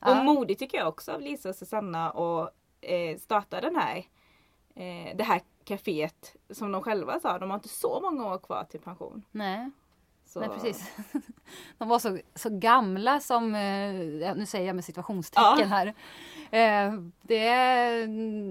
[0.00, 0.22] Och Ja.
[0.22, 3.96] modigt tycker jag också av Lisa och Susanna att eh, starta den här,
[4.74, 8.64] eh, det här kaféet som de själva sa, de har inte så många år kvar
[8.64, 9.22] till pension.
[9.30, 9.70] Nej.
[10.32, 10.92] Så, Nej, precis.
[11.78, 15.64] De var så, så gamla som, eh, nu säger jag med situationstecken Ja.
[15.66, 15.86] här.
[16.50, 16.92] Eh,
[17.22, 17.44] Det,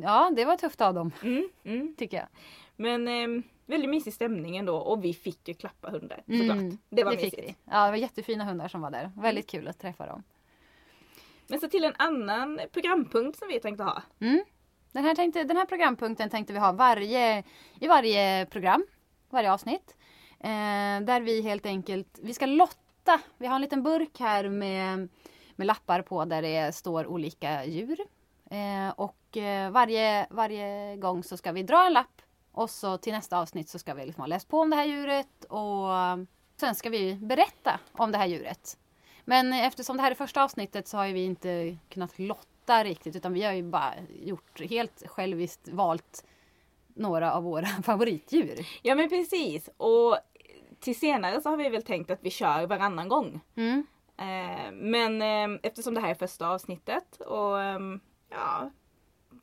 [0.03, 1.95] ja, det var tufft av dem, Mm, mm.
[1.97, 2.27] tycker jag.
[2.75, 6.79] Men eh, väldigt mysig stämning ändå och vi fick ju klappa hundar Mm, såklart.
[6.89, 7.49] Det var det fick mysigt.
[7.49, 7.71] vi.
[7.71, 9.11] Ja, det var jättefina hundar som var där.
[9.17, 10.23] Väldigt kul att träffa dem.
[11.47, 14.01] Men så till en annan programpunkt som vi tänkte ha.
[14.19, 14.43] Mm.
[14.91, 17.43] Den, här tänkte, den här programpunkten tänkte vi ha varje,
[17.79, 18.85] i varje program,
[19.29, 19.95] varje avsnitt.
[20.43, 23.21] Eh, där vi helt enkelt, vi ska lotta.
[23.37, 25.09] Vi har en liten burk här med,
[25.55, 27.99] med lappar på där det står olika djur.
[28.49, 33.13] Eh, och eh, varje, varje gång så ska vi dra en lapp och så till
[33.13, 35.87] nästa avsnitt så ska vi liksom ha läst på om det här djuret och
[36.59, 38.77] sen ska vi berätta om det här djuret.
[39.25, 43.15] Men eftersom det här är första avsnittet så har ju vi inte kunnat lotta riktigt
[43.15, 46.25] utan vi har ju bara gjort helt själviskt valt
[46.87, 48.67] några av våra favoritdjur.
[48.81, 50.17] Ja men precis och
[50.81, 53.39] till senare så har vi väl tänkt att vi kör varannan gång.
[53.55, 53.87] Mm.
[54.17, 58.69] Eh, men eh, eftersom det här är första avsnittet och ehm, ja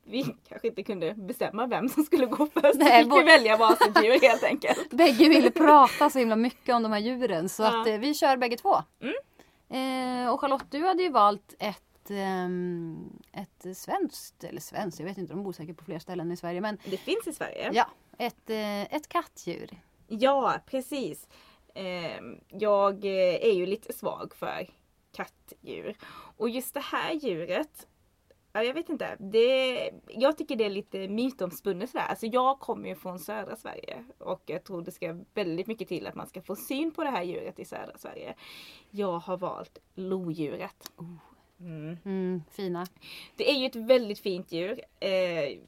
[0.04, 2.74] vi kanske inte kunde bestämma vem som skulle gå först.
[2.78, 4.90] Nej, fick vi vår- välja varsitt djur helt enkelt.
[4.96, 7.80] Bägge ville prata så himla mycket om de här djuren så Ja.
[7.80, 8.76] att eh, vi kör bägge två.
[9.00, 9.14] Mm.
[9.70, 15.18] Eh, och Charlotte, du hade ju valt ett, ehm, ett svenskt, eller svenskt, jag vet
[15.18, 17.70] inte, de bor säkert på fler ställen i Sverige men Det finns i Sverige.
[17.72, 17.86] ja,
[18.18, 19.70] ett, eh, ett kattdjur.
[20.08, 21.28] Ja, precis.
[21.74, 24.70] Ehm, jag eh, är ju lite svag för
[25.12, 25.96] kattdjur.
[26.36, 27.86] Och just det här djuret,
[28.52, 29.16] ja, jag vet inte.
[29.18, 32.06] Det, jag tycker det är lite mytomspunnet sådär.
[32.08, 36.06] Alltså jag kommer ju från södra Sverige och jag tror det ska väldigt mycket till
[36.06, 38.34] att man ska få syn på det här djuret i södra Sverige.
[38.90, 40.92] Jag har valt lodjuret.
[41.60, 41.96] Mm.
[42.04, 42.86] Mm, fina.
[43.36, 44.80] Det är ju ett väldigt fint djur.
[45.00, 45.58] Eh,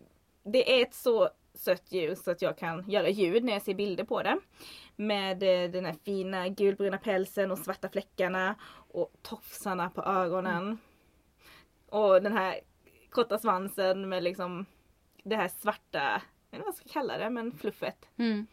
[0.42, 1.28] det är ett så
[1.60, 4.38] sött djur så att jag kan göra ljud när jag ser bilder på det.
[4.96, 10.78] Med eh, den här fina gulbruna pälsen och svarta fläckarna och tofsarna på ögonen.
[11.88, 12.60] Och den här
[13.10, 14.66] korta svansen med liksom
[15.22, 18.08] det här svarta, jag vet inte vad jag ska kalla det, men fluffet.
[18.16, 18.46] Mm.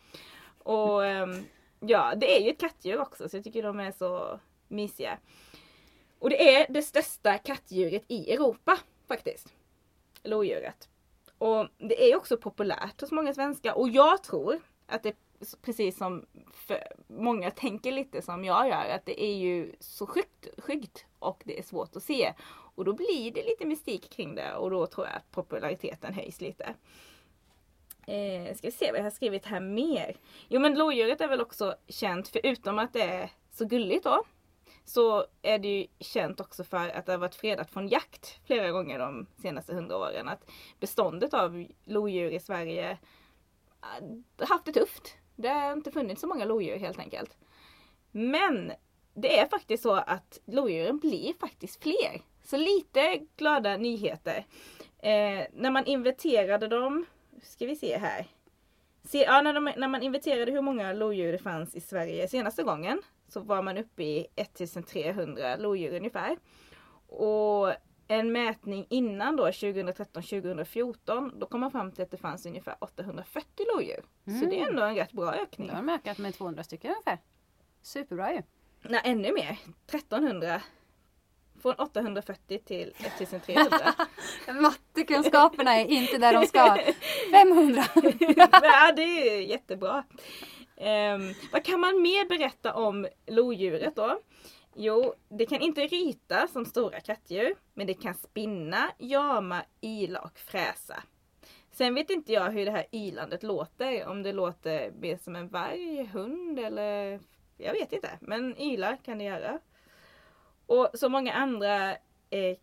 [0.59, 1.45] Och ehm,
[1.79, 5.17] ja, det är ju ett kattdjur också så jag tycker de är så mysiga.
[6.19, 9.53] Och det är det största kattdjuret i Europa faktiskt.
[10.23, 10.89] Lodjuret.
[11.37, 15.15] Och det är också populärt hos många svenskar och jag tror att det
[15.61, 16.25] precis som
[17.07, 21.59] många tänker lite som jag gör, att det är ju så skyggt, skyggt och det
[21.59, 22.33] är svårt att se.
[22.75, 26.41] Och då blir det lite mystik kring det och då tror jag att populariteten höjs
[26.41, 26.73] lite.
[28.07, 30.17] Eh, ska vi se vad jag har skrivit här mer.
[30.47, 34.23] Jo men lodjuret är väl också känt, förutom att det är så gulligt då,
[34.87, 38.71] så är det ju känt också för att det har varit fredat från jakt flera
[38.71, 40.27] gånger de senaste hundra åren.
[40.27, 42.97] Att beståndet av lodjur i Sverige
[44.39, 45.17] har haft det tufft.
[45.35, 47.37] Det har inte funnits så många lodjur helt enkelt.
[48.11, 48.71] Men
[49.13, 52.21] det är faktiskt så att lodjuren blir faktiskt fler.
[52.43, 54.45] Så lite glada nyheter.
[54.99, 57.05] Eh, när man inventerade dem,
[57.43, 58.27] ska vi se här.
[59.03, 62.63] Se, ja, när, de, när man inventerade hur många lodjur det fanns i Sverige senaste
[62.63, 66.37] gången så var man uppe i 1300 lodjur ungefär.
[67.07, 67.73] Och
[68.07, 73.65] en mätning innan då 2013-2014 då kom man fram till att det fanns ungefär 840
[73.75, 74.01] lodjur.
[74.25, 74.49] Så Mm.
[74.49, 75.67] det är ändå en rätt bra ökning.
[75.67, 77.17] Då har de ökat med 200 stycken ungefär.
[77.81, 78.41] Superbra ju.
[78.81, 79.57] Nej, ännu mer.
[79.87, 80.61] 1300.
[81.61, 83.77] Från 840 till 1300.
[84.61, 86.77] Mattekunskaperna är inte där de ska.
[87.31, 87.83] 500!
[88.61, 90.03] ja, det är ju jättebra.
[90.77, 94.19] Ehm, vad kan man mer berätta om lodjuret då?
[94.75, 100.39] Jo, det kan inte ryta som stora kattdjur, men det kan spinna, jama, ila och
[100.39, 101.03] fräsa.
[101.71, 105.47] Sen vet inte jag hur det här ylandet låter, om det låter mer som en
[105.47, 107.19] varg, hund eller
[107.57, 108.09] jag vet inte.
[108.21, 109.59] Men yla kan det göra.
[110.65, 111.91] Och som många andra
[112.29, 112.57] eh,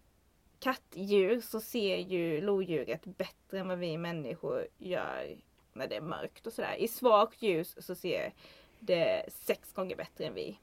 [0.60, 5.36] kattdjur så ser ju lodjuret bättre än vad vi människor gör
[5.74, 6.74] när det är mörkt och sådär.
[6.78, 8.32] I svagt ljus så ser
[8.80, 10.58] det sex gånger bättre än vi.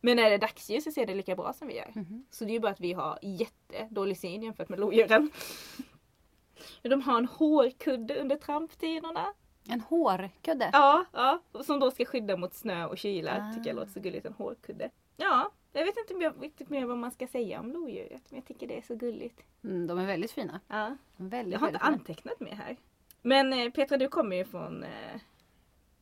[0.00, 1.92] Men när det är dagsljus så ser det lika bra som vi gör.
[2.30, 5.30] Så det är ju bara att vi har jättedålig syn jämfört med lodjuren.
[6.82, 9.34] De har en hårkudde under tramptiderna.
[9.68, 10.70] En hårkudde?
[10.72, 11.42] Ja, ja.
[11.64, 13.36] Som då ska skydda mot snö och kyla.
[13.50, 13.52] Ah.
[13.54, 14.90] Tycker jag låter så gulligt, en hårkudde.
[15.16, 18.22] Ja, jag vet inte riktigt mer vad man ska säga om lodjuret.
[18.28, 19.40] Men jag tycker det är så gulligt.
[19.64, 20.60] Mm, de är väldigt fina.
[20.68, 20.96] Ja.
[21.16, 21.92] Väldigt, Jag har inte fina.
[21.94, 22.76] antecknat mer här.
[23.22, 24.90] Men eh, Petra, du kommer ju från eh,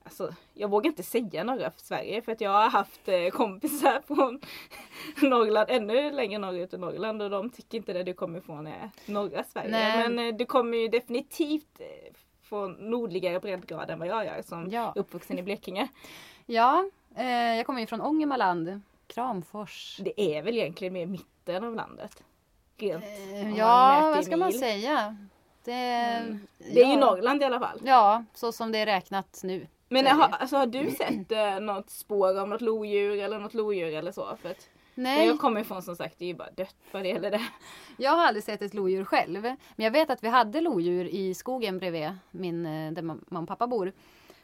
[0.05, 4.41] Alltså, jag vågar inte säga norra Sverige för att jag har haft eh, kompisar från
[5.31, 8.91] Norrland, ännu längre norrut än Norrland och de tycker inte det du kommer ifrån är
[9.07, 9.71] norra Sverige.
[9.71, 10.09] Nej.
[10.09, 14.71] Men eh, du kommer ju definitivt eh, från nordligare breddgrad än vad jag gör som
[14.71, 14.93] Ja.
[14.97, 15.89] uppvuxen i Blekinge.
[16.47, 17.27] Ja, eh,
[17.57, 18.81] jag kommer ju från Ångermanland.
[19.07, 19.97] Kramfors.
[20.05, 22.23] Det är väl egentligen mer mitten av landet?
[22.77, 23.05] Rent,
[23.45, 24.59] man Ja, i vad ska man mil.
[24.61, 25.17] säga?
[25.65, 25.73] Det,
[26.59, 27.01] Det är ju ja.
[27.01, 27.81] Norrland i alla fall.
[27.85, 29.67] Ja, så som det är räknat nu.
[29.89, 33.95] Men har, alltså, har du sett eh, något spår av något lodjur eller något lodjur
[33.95, 34.37] eller så?
[34.43, 35.19] För att Nej.
[35.19, 37.43] Där jag kommer ifrån som sagt, det är ju bara dött vad det gäller det.
[37.97, 39.43] Jag har aldrig sett ett lodjur själv.
[39.43, 43.43] Men jag vet att vi hade lodjur i skogen bredvid min, eh, där mam- mamma
[43.43, 43.93] och pappa bor.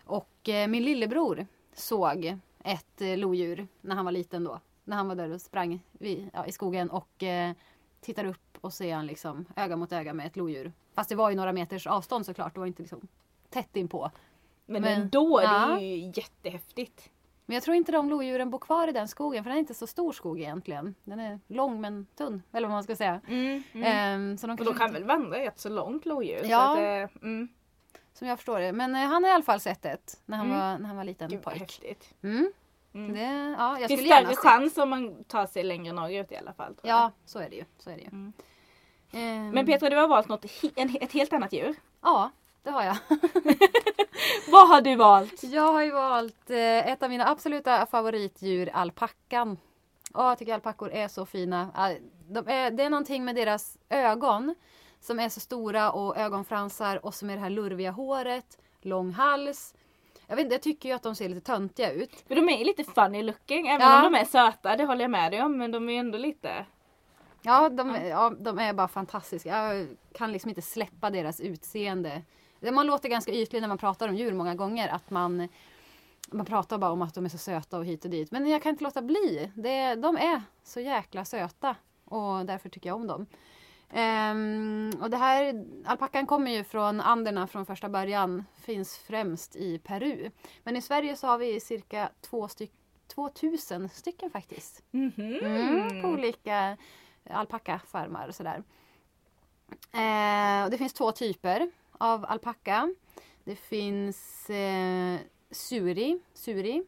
[0.05, 4.61] Och eh, min lillebror såg ett eh, lodjur när han var liten då.
[4.85, 7.53] När han var där och sprang vid, ja, i skogen och eh,
[8.01, 10.73] tittar upp och ser han liksom öga mot öga med ett lodjur.
[10.95, 12.55] Fast det var ju några meters avstånd såklart.
[12.55, 13.09] Det var inte liksom
[13.51, 14.11] tätt inpå.
[14.67, 15.77] Men, ändå, det ja.
[15.77, 17.11] är ju jättehäftigt.
[17.47, 19.75] Men jag tror inte de lodjuren bor kvar i den skogen för den är inte
[19.75, 20.95] så stor skog egentligen.
[21.05, 22.43] Den är lång men tunn.
[22.53, 23.21] Eller vad man ska säga.
[23.75, 26.39] Ehm, så de kanske de kan inte- väl vandra rätt så långt lodjur?
[26.45, 26.73] så Ja.
[26.73, 26.79] att,
[27.13, 27.49] eh, mm.
[28.13, 28.73] Som jag förstår det.
[28.73, 30.59] Men eh, han har i alla fall sett ett när han, Mm.
[30.59, 31.59] var, när han var liten Gud pojk.
[31.61, 32.15] häftigt.
[32.23, 32.53] Mm.
[32.95, 33.13] Mm.
[33.13, 36.75] Det, ja, skulle gärna större chans om man tar sig längre norrut i alla fall.
[36.75, 36.97] tror jag.
[36.97, 37.65] Ja, så är det ju.
[37.79, 38.09] Så är det ju.
[38.09, 38.33] Mm.
[39.15, 41.75] Ehm, Men Petra, du har valt något, en, ett helt annat djur.
[42.03, 42.31] Ja,
[42.63, 42.97] det har jag.
[44.51, 45.43] Vad har du valt?
[45.45, 49.57] Jag har ju valt eh, ett av mina absoluta favoritdjur, alpackan.
[50.15, 51.69] Åh, jag tycker alpackor är så fina.
[51.75, 51.91] Ah,
[52.29, 54.55] De är, det är någonting med deras ögon
[55.01, 59.75] som är så stora och ögonfransar och som är det här lurviga håret, lång hals.
[60.27, 62.25] Jag, vet inte, jag tycker ju att de ser lite töntiga ut.
[62.29, 63.97] För de är lite funny looking, även Ja.
[64.07, 65.59] om de är söta, det håller jag med dig om.
[65.59, 66.67] Men de är ändå lite...
[67.47, 69.49] Ja de, ja, de är bara fantastiska.
[69.49, 72.23] Jag kan liksom inte släppa deras utseende.
[72.73, 74.89] Man låter ganska ytlig när man pratar om djur många gånger.
[74.89, 75.49] Att man,
[76.31, 78.31] man pratar bara om att de är så söta och hit och dit.
[78.31, 79.51] Men jag kan inte låta bli.
[79.55, 81.77] Det, de är så jäkla söta.
[82.05, 83.27] Och därför tycker jag om dem.
[83.91, 88.45] Ehm, och det här, alpackan kommer ju från Anderna från första början.
[88.57, 90.31] Finns främst i Peru.
[90.63, 92.73] Men i Sverige så har vi cirka två styck,
[93.15, 94.83] 2000 stycken faktiskt.
[94.91, 95.39] Mhm.
[95.43, 96.77] Mm, på olika
[97.31, 98.63] alpackafarmar och sådär.
[99.93, 102.95] Eh, och det finns två typer av alpacka.
[103.45, 105.19] Det finns eh,
[105.51, 106.85] suri, suri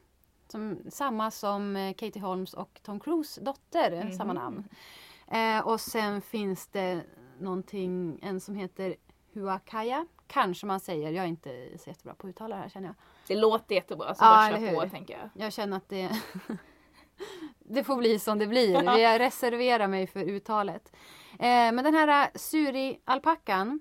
[0.48, 4.12] som, samma som eh, Katie Holmes och Tom Cruise dotter, Mhm.
[4.12, 4.68] samma namn.
[5.28, 7.02] Eh, och sen finns det
[7.38, 8.96] någonting, en som heter
[9.32, 10.06] huacaya.
[10.26, 11.10] Kanske man säger.
[11.10, 12.94] Jag är inte så jättebra på att uttala det här känner jag.
[13.28, 15.44] Det låter jättebra så Ja, bara kör på tänker jag.
[15.44, 16.10] Jag känner att det,
[17.58, 18.82] det får bli som det blir.
[18.98, 20.92] Jag reserverar mig för uttalet.
[21.32, 23.80] Eh, men den här suri-alpackan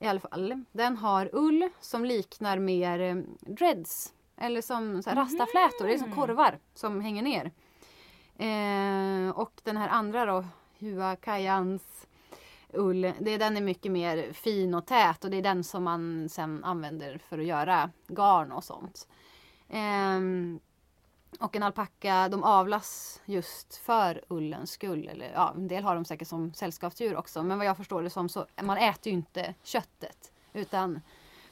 [0.00, 4.12] i alla fall, den har ull som liknar mer eh, dreads.
[4.36, 7.50] Eller som så här, rastaflätor, det är som korvar som hänger ner.
[8.38, 10.44] Eh, och den här andra då,
[10.78, 12.06] huacayans
[12.72, 16.28] ull, det, den är mycket mer fin och tät och det är den som man
[16.28, 19.08] sen använder för att göra garn och sånt.
[19.68, 20.60] Ehm,
[21.40, 25.08] och en alpacka, de avlas just för ullens skull.
[25.08, 27.42] Eller, ja, en del har de säkert som sällskapsdjur också.
[27.42, 30.32] Men vad jag förstår det som så, man äter ju inte köttet.
[30.52, 31.00] Utan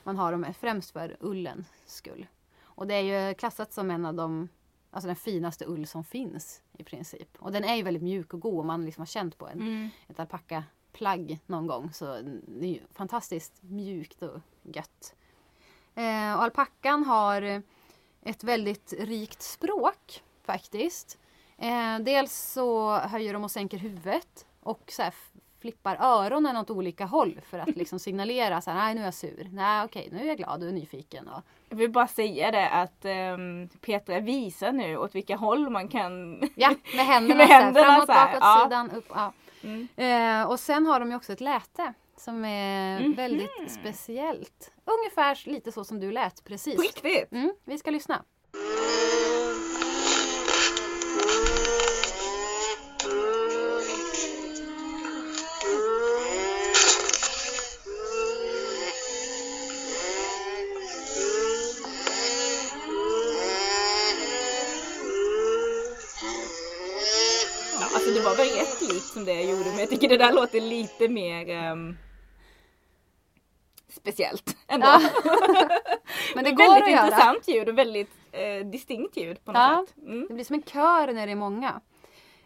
[0.05, 2.27] man har dem främst för ullens skull.
[2.63, 4.49] Och det är ju klassat som en av de,
[4.91, 7.29] alltså den finaste ull som finns i princip.
[7.39, 9.61] Och den är ju väldigt mjuk och god om man liksom har känt på en,
[9.61, 9.89] Mm.
[10.09, 11.93] ett alpackaplagg någon gång.
[11.93, 12.05] Så
[12.47, 15.15] det är ju fantastiskt mjukt och gött.
[15.95, 17.63] Eh, och alpackan har
[18.23, 21.19] ett väldigt rikt språk faktiskt.
[21.59, 25.15] Eh, dels så höjer de och sänker huvudet och så här
[25.61, 29.15] flippar öronen åt olika håll för att liksom signalera så här, nej nu är jag
[29.15, 31.29] sur, nej okej nu är jag glad och nyfiken.
[31.29, 35.89] Och, Jag vill bara säga det att um, Petra visar nu åt vilka håll man
[35.89, 36.43] kan...
[36.55, 38.65] ja, med händerna, Med så här, händerna framåt, så här, bakåt, ja.
[38.65, 39.07] sidan, upp.
[39.15, 39.33] Ja.
[39.63, 39.89] Mm.
[39.97, 43.15] Eh, och sen har de ju också ett läte som är Mhm.
[43.15, 44.73] väldigt speciellt.
[44.85, 46.77] Ungefär lite så som du lät precis.
[46.77, 47.33] På riktigt?
[47.33, 48.25] Mm, vi ska lyssna.
[67.95, 70.33] Alltså det var väl rätt likt som det jag gjorde men jag tycker det där
[70.33, 71.97] låter lite mer ehm,
[74.01, 74.87] speciellt ändå.
[74.87, 75.01] Ja.
[76.35, 77.05] Men det går väldigt att göra.
[77.07, 79.97] intressant ljud och väldigt eh, distinkt ljud på något Ja, sätt.
[80.07, 80.27] Mm.
[80.29, 81.81] det blir som en kör när det är många.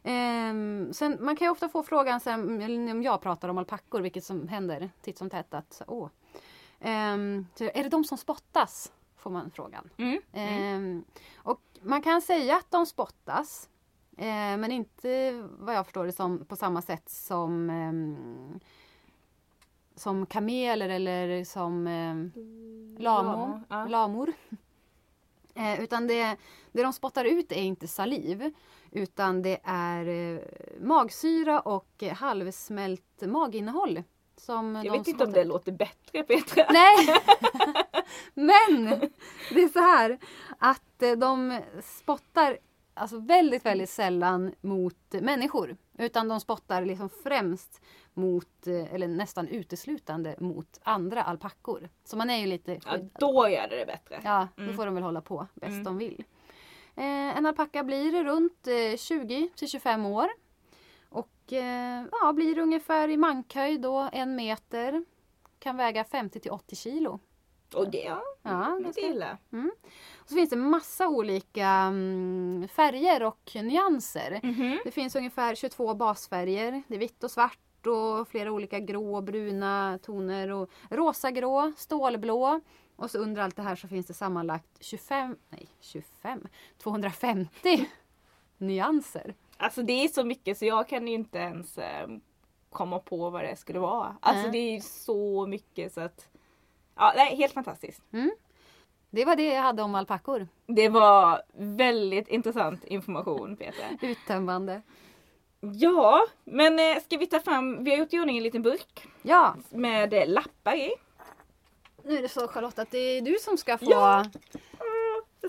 [0.03, 4.01] Ehm, sen, man kan ju ofta få frågan sen, eller om jag pratar om alpackor,
[4.01, 5.55] vilket som händer titt som tätt.
[5.55, 6.09] Att, åh.
[6.81, 8.93] Ehm, så är det de som spottas?
[9.17, 9.90] Får man frågan.
[9.97, 10.21] Mm.
[10.33, 11.05] Ehm,
[11.37, 13.69] och man kan säga att de spottas.
[14.19, 18.61] eh, men inte vad jag förstår det som på samma sätt som ehm,
[19.97, 22.33] som kameler eller som ehm,
[22.99, 23.85] lamo, Lamo, ja.
[23.87, 24.33] lamor.
[25.57, 26.37] Eh, utan det,
[26.73, 28.53] det de spottar ut är inte saliv
[28.91, 30.41] utan det är eh,
[30.81, 34.03] magsyra och eh, halvsmält maginnehåll.
[34.37, 36.67] Som Jag vet inte om det låter bättre Petra.
[36.73, 37.23] Nej!
[38.35, 39.01] Men
[39.51, 40.19] det är så här
[40.59, 42.59] att eh, de spottar
[42.95, 45.77] alltså väldigt, väldigt sällan mot människor.
[45.99, 47.81] Utan de spottar liksom främst
[48.15, 51.89] mot, eh, eller nästan uteslutande mot andra alpackor.
[52.05, 53.11] Så man är ju lite Ja, skyddad.
[53.21, 54.21] då gör det det bättre.
[54.25, 54.77] Ja, då Mm.
[54.77, 55.85] får de väl hålla på bäst Mm.
[55.85, 56.25] de vill.
[56.97, 60.29] Eh, en alpacka blir runt eh, 20 till 25 år.
[61.09, 65.05] Och eh, ja, blir ungefär i mankhöjd då, en meter.
[65.59, 67.19] Kan väga 50 till 80 kilo.
[67.75, 69.39] Och det, ja, Ja, illa.
[70.17, 74.41] och så finns det massa olika mm, färger och nyanser.
[74.43, 74.79] Mhm.
[74.85, 76.83] Det finns ungefär 22 basfärger.
[76.89, 80.51] Det är vitt och svart och flera olika grå och bruna toner.
[80.51, 82.61] Och rosagrå, stålblå.
[82.97, 86.47] Och så under allt det här så finns det sammanlagt 25, nej 25,
[86.79, 87.89] 250
[88.59, 89.35] nyanser.
[89.57, 92.09] Alltså det är så mycket så jag kan ju inte ens eh,
[92.71, 94.17] komma på vad det skulle vara.
[94.21, 94.51] Alltså Nej.
[94.53, 96.29] det är så mycket så att...
[96.97, 98.03] Ja, nej, helt fantastiskt.
[99.11, 100.49] Det var det jag hade om alpackor.
[100.67, 103.85] Det var väldigt intressant information Petra.
[104.09, 104.83] Uttömmande.
[105.61, 109.07] Ja, men eh, ska vi ta fram, vi har gjort i ordning en liten burk
[109.23, 110.91] Ja, med eh, lappar i.
[112.05, 114.25] nu är det så Charlotte att det är du som ska få Ja,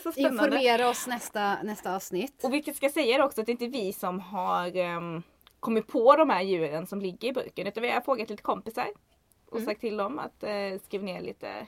[0.07, 0.45] är spännande.
[0.45, 2.43] informera oss nästa, nästa avsnitt.
[2.43, 5.23] Och vi ska säga också att det är inte vi som har ehm,
[5.59, 8.87] kommit på de här djuren som ligger i burken utan vi har frågat lite kompisar
[9.55, 9.65] och Mm.
[9.65, 11.67] sagt till dem att eh, skriva ner lite,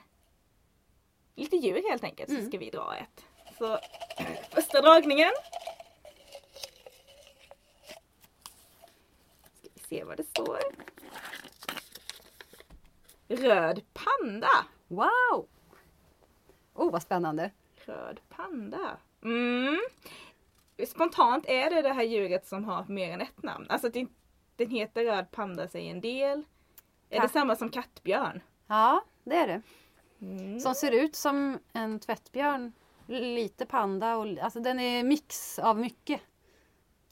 [1.35, 2.41] lite djur helt enkelt Mm.
[2.41, 3.25] så ska vi dra ett.
[3.57, 3.79] Så
[4.51, 5.31] första dragningen.
[9.59, 10.59] Ska vi se vad det står.
[13.27, 14.49] Röd panda.
[14.87, 15.47] Wow!
[16.73, 17.51] Oh, vad spännande.
[17.85, 18.97] Röd panda.
[19.23, 19.79] Mm.
[20.87, 23.65] Spontant är det det här djuret som har mer än ett namn.
[23.69, 23.89] Alltså
[24.55, 26.43] den heter röd panda säger en del.
[27.09, 28.41] Är det samma som kattbjörn?
[28.67, 29.61] Ja, det är det.
[30.21, 30.59] Mm.
[30.59, 32.71] Som ser ut som en tvättbjörn.
[33.07, 36.21] Lite panda och alltså den är mix av mycket.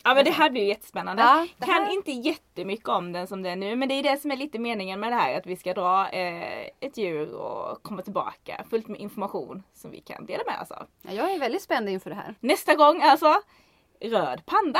[0.03, 1.23] Ja men det här blir ju jättespännande.
[1.23, 4.03] Ja, det kan här- inte jättemycket om den som det är nu men det är
[4.03, 7.33] det som är lite meningen med det här att vi ska dra eh, ett djur
[7.35, 10.87] och komma tillbaka fullt med information som vi kan dela med oss av.
[11.01, 12.35] Ja, jag är väldigt spänd inför det här.
[12.39, 13.41] Nästa gång alltså
[14.01, 14.79] röd panda.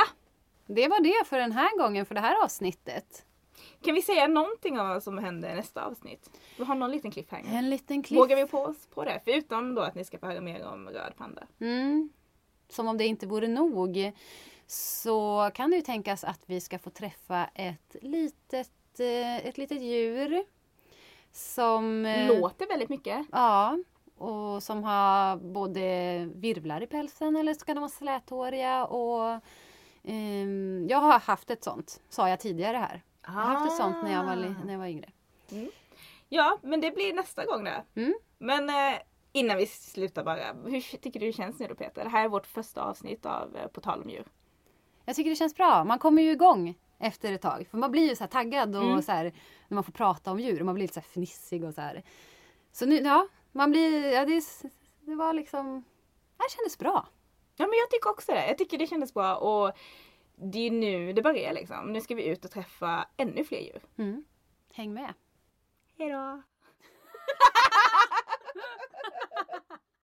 [0.66, 3.24] Det var det för den här gången för det här avsnittet.
[3.82, 6.40] Kan vi säga någonting om vad som händer i nästa avsnitt?
[6.58, 7.58] Vi har någon liten cliffhanger.
[7.58, 8.18] En liten klipp.
[8.20, 9.20] Vågar vi på oss på det?
[9.24, 11.46] Förutom då att ni ska få höra mer om röd panda.
[11.60, 12.10] Mm.
[12.68, 14.12] Som om det inte vore nog
[14.66, 19.82] så kan det ju tänkas att vi ska få träffa ett litet, eh, ett litet
[19.82, 20.44] djur
[21.32, 22.06] som...
[22.06, 23.26] eh, Låter väldigt mycket.
[23.32, 23.78] Ja,
[24.18, 25.80] och som har både
[26.34, 28.84] virvlar i pälsen eller så kan de vara släthåriga.
[28.84, 29.40] Och,
[30.04, 33.02] ehm, jag har haft ett sånt, sa jag tidigare här.
[33.26, 35.10] Jag har haft ett sånt när jag var, när jag var yngre.
[36.28, 37.84] Ja, men det blir nästa gång det.
[37.94, 38.14] Mm.
[38.38, 38.98] Men eh,
[39.32, 40.52] innan vi slutar bara.
[40.64, 42.04] Hur tycker du det känns nu då Peter?
[42.04, 44.24] Det här är vårt första avsnitt av eh, På tal om djur.
[45.04, 45.84] Jag tycker det känns bra.
[45.84, 47.68] Man kommer ju igång efter ett tag.
[47.70, 49.02] För man blir ju så här taggad och Mm.
[49.02, 49.24] så här,
[49.68, 50.60] när man får prata om djur.
[50.60, 52.02] Och man blir lite så här fnissig och så här.
[52.72, 54.12] Så nu, ja, man blir...
[54.12, 54.42] Ja, det,
[55.00, 55.84] det var liksom...
[56.36, 57.06] Det kändes bra.
[57.56, 58.46] Ja men jag tycker också det.
[58.48, 59.72] Jag tycker det kändes bra och
[60.36, 61.92] det är nu det börjar liksom.
[61.92, 63.82] Nu ska vi ut och träffa ännu fler djur.
[63.98, 64.24] Mm.
[64.72, 65.14] Häng med!
[65.98, 66.16] Hejdå!